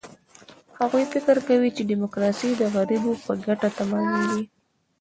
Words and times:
هغوی 0.79 1.03
فکر 1.13 1.35
کوي، 1.47 1.69
ډیموکراسي 1.91 2.49
د 2.55 2.61
غریبو 2.75 3.11
په 3.25 3.33
ګټه 3.45 3.69
تمامېږي. 3.77 4.43